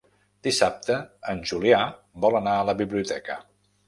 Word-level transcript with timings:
Dissabte 0.45 0.95
en 1.33 1.43
Julià 1.51 1.81
vol 2.25 2.39
anar 2.39 2.55
a 2.63 2.65
la 2.71 2.75
biblioteca. 2.81 3.37